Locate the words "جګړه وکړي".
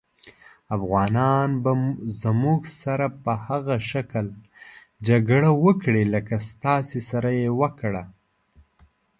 5.07-6.03